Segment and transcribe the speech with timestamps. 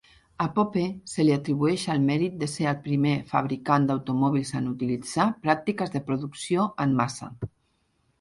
[0.43, 5.27] A Pope se li atribueix el mèrit de ser el primer fabricant d'automòbils en utilitzar
[5.45, 7.31] pràctiques de producció en massa.